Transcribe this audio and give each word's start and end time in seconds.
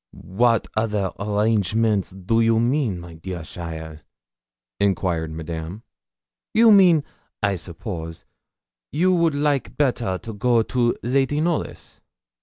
'What 0.13 0.65
other 0.75 1.11
arrangements 1.19 2.09
do 2.09 2.41
you 2.41 2.59
mean, 2.59 2.99
my 2.99 3.13
dear 3.13 3.41
cheaile?' 3.43 3.99
enquired 4.79 5.29
Madame. 5.31 5.83
'You 6.55 6.71
mean, 6.71 7.03
I 7.43 7.55
suppose, 7.55 8.25
you 8.91 9.13
would 9.15 9.35
like 9.35 9.77
better 9.77 10.17
to 10.17 10.33
go 10.33 10.63
to 10.63 10.97
Lady 11.03 11.39
Knollys?' 11.39 12.01